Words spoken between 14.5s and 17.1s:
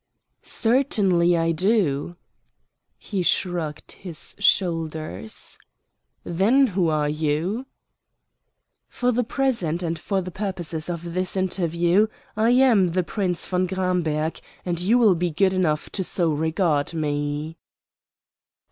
and you will be good enough so to regard